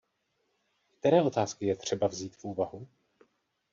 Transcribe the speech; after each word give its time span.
Které 0.99 1.21
otázky 1.21 1.65
je 1.65 1.75
třeba 1.75 2.07
vzít 2.07 2.35
v 2.35 2.43
úvahu? 2.45 2.87